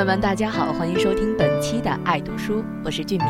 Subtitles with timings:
[0.00, 3.28] 朋友们，大家好，欢迎收听本期的《爱读书》，我是俊棉。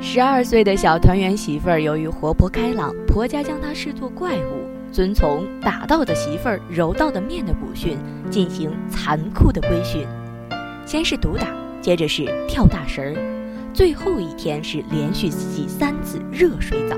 [0.00, 7.98] 十二岁的小团圆媳妇儿，由于活泼开朗，婆家将她视作怪物，遵从“打到的媳妇儿，揉到的面”的古训，
[8.30, 10.06] 进行残酷的规训。
[10.84, 11.48] 先是毒打，
[11.80, 13.35] 接着是跳大神儿。
[13.76, 16.96] 最后一天是连续洗三次热水澡，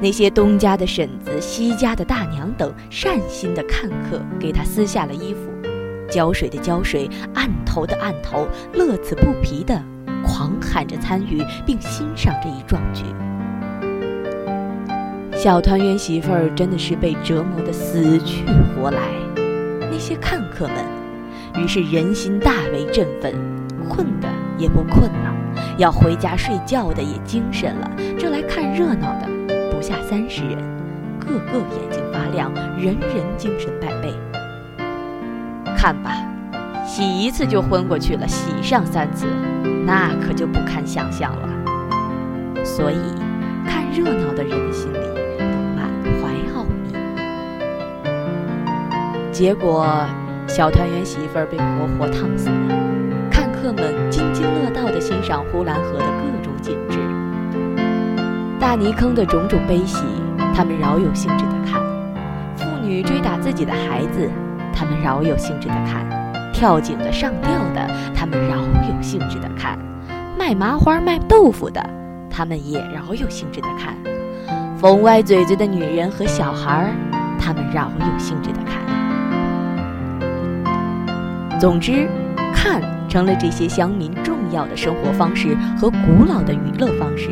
[0.00, 5.40] 那些东家的婶子、西家的大娘等善心的看客给他撕下了衣服，
[6.10, 9.78] 浇水的浇水，按头的按头，乐此不疲的
[10.24, 13.04] 狂喊着参与并欣赏这一壮举。
[15.36, 18.42] 小团圆媳妇儿真的是被折磨得死去
[18.74, 19.02] 活来，
[19.80, 23.34] 那些看客们于是人心大为振奋，
[23.86, 25.34] 困的也不困了。
[25.78, 29.28] 要回家睡觉的也精神了，这来看热闹的
[29.70, 30.58] 不下三十人，
[31.20, 34.12] 个个眼睛发亮，人人精神百倍。
[35.76, 36.10] 看吧，
[36.84, 39.28] 洗一次就昏过去了，洗上三次，
[39.86, 41.48] 那可就不堪想象了。
[42.64, 42.98] 所以，
[43.64, 44.98] 看热闹的人心里
[45.38, 45.44] 都
[45.76, 45.88] 满
[46.20, 46.92] 怀奥秘。
[49.30, 49.86] 结果，
[50.48, 52.87] 小团圆媳妇儿被活活烫死了。
[53.68, 56.98] 客们津津乐道地欣赏呼兰河的各种景致，
[58.58, 60.06] 大泥坑的种种悲喜，
[60.54, 61.82] 他们饶有兴致地看；
[62.56, 64.26] 妇女追打自己的孩子，
[64.72, 66.02] 他们饶有兴致地看；
[66.50, 69.76] 跳井的、上吊的，他们饶有兴致地看；
[70.38, 71.90] 卖麻花、卖豆腐的，
[72.30, 73.92] 他们也饶有兴致地看；
[74.78, 76.90] 缝歪嘴嘴的女人和小孩，
[77.38, 78.80] 他们饶有兴致地看。
[81.60, 82.08] 总之，
[82.54, 82.80] 看。
[83.08, 87.30] 成了这些乡民重要的生活方式和古老的娱乐方式，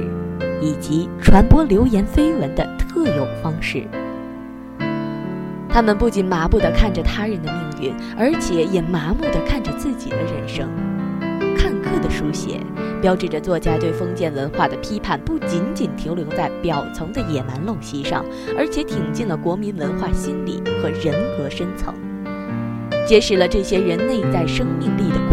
[0.60, 3.84] 以及传播流言绯闻的特有方式。
[5.68, 10.66] 他们不仅麻木地看着他人的命运，而且也麻木地看着自己的人生。
[11.54, 12.60] 看客的书写，
[13.02, 18.24] 标志着作家对封建文化的批判不仅仅停留在表层的野蛮陋习上，
[18.56, 21.92] 而且挺进了国民文化心理和人格深层。
[23.06, 25.25] 揭示了这些人内在生命力的。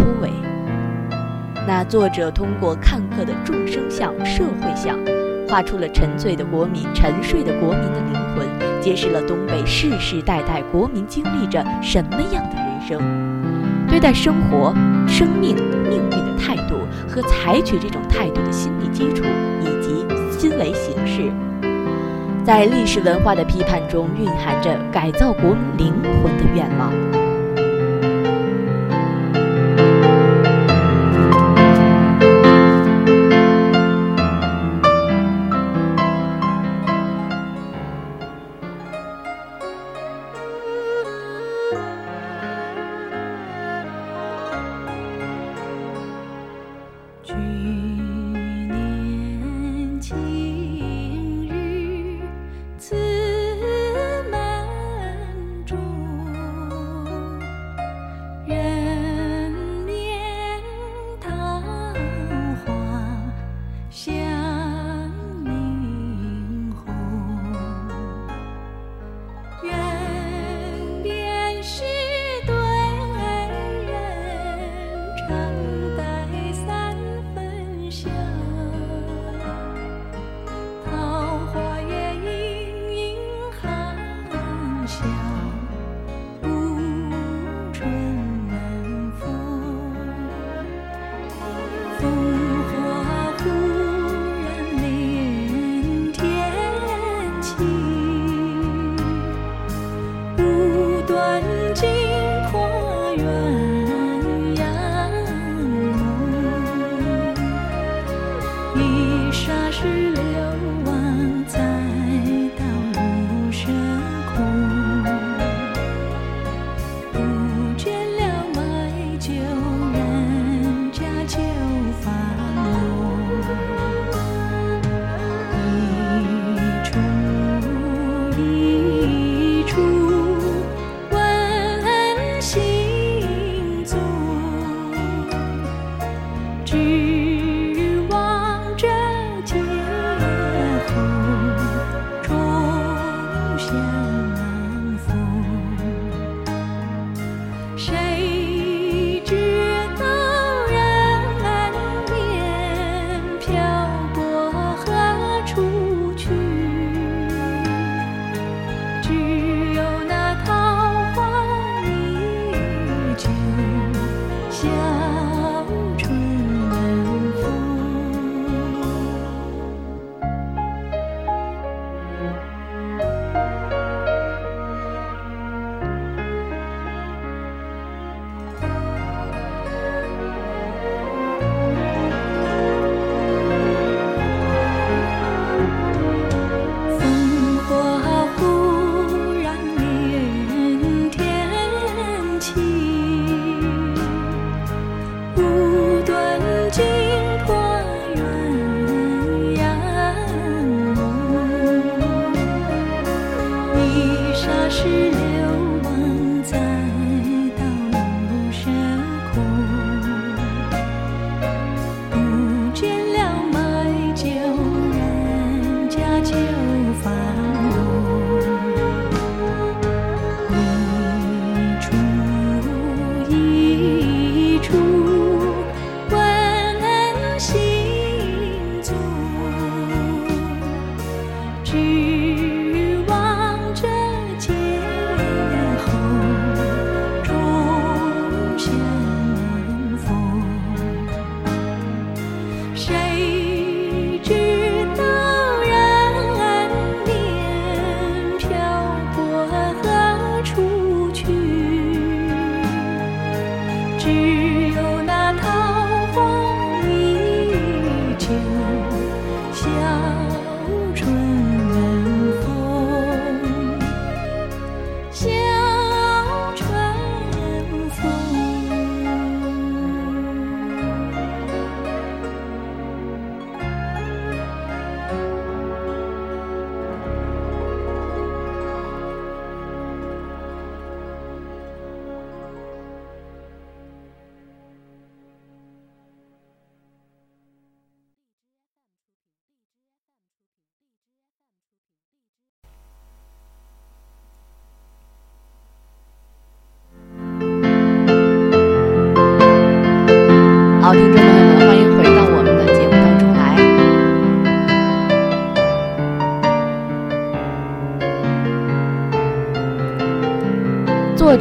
[1.65, 4.99] 那作者通过看客的众生相、社会相，
[5.47, 8.45] 画出了沉醉的国民、沉睡的国民的灵魂，
[8.81, 14.73] 揭示了东北世世代代国民经历着什么样的人生，对待生活、
[15.07, 15.55] 生命、
[15.87, 16.75] 命运的态度
[17.07, 19.23] 和采取这种态度的心理基础
[19.61, 21.31] 以及思维形式，
[22.43, 27.12] 在历史文化的批判中蕴含着改造国民灵魂的愿望。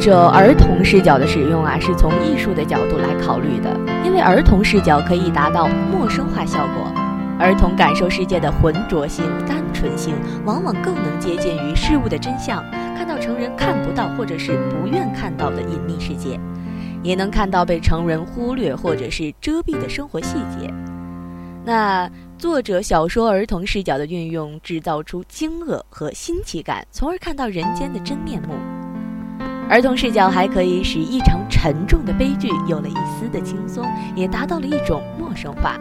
[0.03, 3.73] 者儿童视角的使用啊，是从艺术的角度来考虑的，
[4.03, 6.91] 因为儿童视角可以达到陌生化效果。
[7.39, 12.61] 儿童感受世界的浑浊性、单纯性，往往更能接近于事物的真相，
[12.97, 16.37] 看到成人看不到或者是不愿看到的隐秘世界，
[17.01, 20.69] 也能看到被成人忽略或者是遮蔽的生活细节。
[21.63, 28.49] 那作者小说儿童视角的运用，制造出惊愕和新奇感，从而看到人间的真面目。
[29.69, 35.79] 儿童视角还可以使异常沉重的悲剧有了一丝的轻松，也达到了一种陌生化。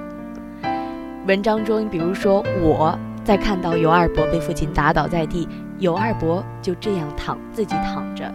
[1.26, 5.46] 文章中，比如说我在看到尤二伯被父亲打倒在地，
[5.78, 8.32] 尤二伯就这样躺自己躺着，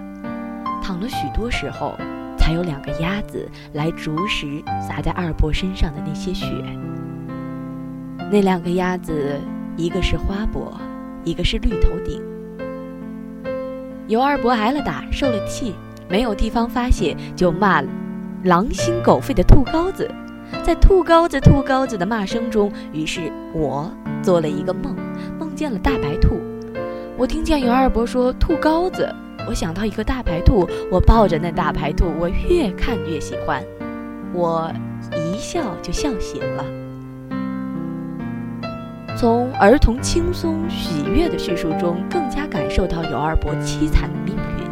[0.83, 1.97] 躺了许多时候，
[2.37, 6.45] 才有两个鸭子来逐食洒在二伯身上的那些血。
[8.31, 9.39] 那两个鸭子，
[9.75, 10.79] 一个是花伯，
[11.23, 12.21] 一个是绿头顶。
[14.07, 15.75] 尤二伯挨了打，受了气，
[16.07, 17.83] 没有地方发泄，就骂
[18.43, 20.09] 狼心狗肺的兔羔子。
[20.63, 23.91] 在兔羔子、兔羔子的骂声中，于是我
[24.23, 24.95] 做了一个梦，
[25.37, 26.39] 梦见了大白兔。
[27.17, 29.13] 我听见尤二伯说兔羔子，
[29.45, 33.61] 我想到一个大白兔，我抱着那大白兔，我越看越喜欢，
[34.33, 34.71] 我
[35.11, 36.63] 一笑就笑醒了。
[39.19, 44.66] 从儿童轻松喜悦的叙述中，更加感受到尤二伯凄惨的命运。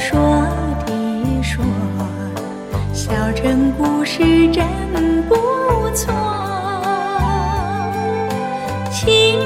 [0.00, 0.18] 说
[0.86, 1.62] 的说
[2.90, 4.66] 小城故事真
[5.28, 5.34] 不
[5.94, 6.10] 错
[8.90, 9.38] 情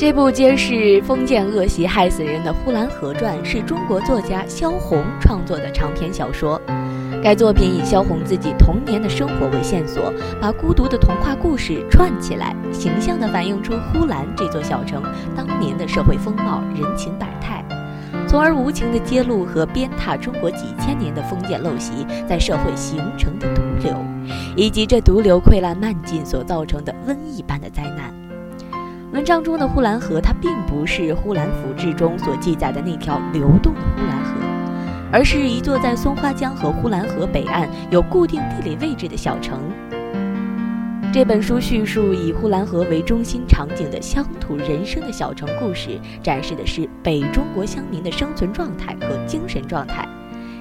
[0.00, 6.58] 这部揭示封建恶习害死人的《呼兰河传》是中国作家萧红创作的长篇小说。
[7.22, 15.02] 该作品以萧红自己童年的生活为线索，把孤独的童话故事串起来，形象地反映出呼兰这座小城
[15.36, 17.62] 当年的社会风貌、人情百态，
[18.26, 23.94] 从而无情地揭露和鞭挞中国几千年的封建陋习在社会形成的毒瘤，
[24.56, 28.19] 以及这毒瘤溃烂漫进所造成的瘟疫般的灾难。
[29.12, 34.30] 文章中的呼兰河，它并不是《呼兰府志》中所记载的那条流动的呼兰河。
[35.12, 39.58] 而是一座在松花江和呼兰河北岸有固定地理位置的小城。
[41.12, 50.08] 这本书叙述以呼兰河为中心场景的乡土人生的小城故事，展示的是北中国乡民的生存状态和精神状态，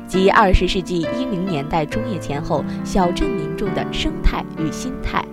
[0.08, 5.24] 及二十世纪一零年代中叶前后小镇民众的生态与心态，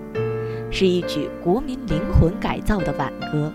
[0.69, 3.51] 是一曲国民灵魂改造的挽歌。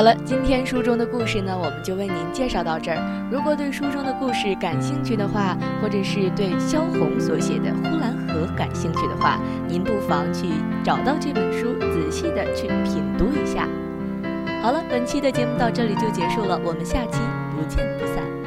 [0.00, 3.28] 好了，今天书中的故事呢，我们就为您介绍到这儿。
[3.30, 9.38] 如果对书中的故事感兴趣的话，或者是对萧红所写的《呼兰河》感兴趣的话，
[9.68, 10.46] 您不妨去
[10.82, 13.68] 找到这本书，仔细的去品读一下。
[14.62, 17.20] 好了，本期的节目到这里就结束了，我们下期
[17.54, 18.39] 不见不散。